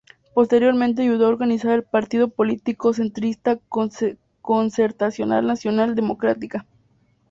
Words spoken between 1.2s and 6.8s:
a organizar el partido político centrista Concertación Nacional Democrática.